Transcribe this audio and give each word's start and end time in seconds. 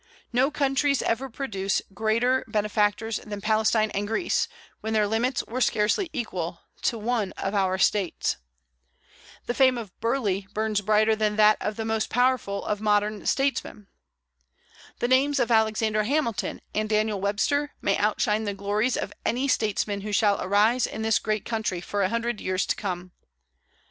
No 0.33 0.49
countries 0.49 1.03
ever 1.03 1.29
produced 1.29 1.83
greater 1.93 2.43
benefactors 2.47 3.17
than 3.17 3.39
Palestine 3.39 3.91
and 3.91 4.07
Greece, 4.07 4.47
when 4.79 4.93
their 4.93 5.05
limits 5.05 5.43
were 5.45 5.61
scarcely 5.61 6.09
equal 6.11 6.61
to 6.81 6.97
one 6.97 7.33
of 7.33 7.53
our 7.53 7.77
States. 7.77 8.37
The 9.45 9.53
fame 9.53 9.77
of 9.77 9.91
Burleigh 9.99 10.47
burns 10.55 10.81
brighter 10.81 11.15
than 11.15 11.35
that 11.35 11.59
of 11.61 11.75
the 11.75 11.85
most 11.85 12.09
powerful 12.09 12.65
of 12.65 12.81
modern 12.81 13.27
statesmen. 13.27 13.89
The 14.97 15.07
names 15.07 15.39
of 15.39 15.51
Alexander 15.51 16.01
Hamilton 16.01 16.61
and 16.73 16.89
Daniel 16.89 17.21
Webster 17.21 17.75
may 17.79 17.95
outshine 17.95 18.45
the 18.45 18.55
glories 18.55 18.97
of 18.97 19.13
any 19.23 19.47
statesmen 19.47 20.01
who 20.01 20.11
shall 20.11 20.41
arise 20.41 20.87
in 20.87 21.03
this 21.03 21.19
great 21.19 21.45
country 21.45 21.79
for 21.79 22.01
a 22.01 22.09
hundred 22.09 22.41
years 22.41 22.65
to 22.65 22.75
come. 22.75 23.11